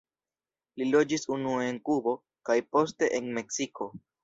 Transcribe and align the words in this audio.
Li 0.81 0.87
loĝis 0.95 1.25
unue 1.35 1.67
en 1.73 1.77
Kubo 1.91 2.15
kaj 2.51 2.59
poste 2.77 3.13
en 3.21 3.31
Meksiko. 3.39 3.93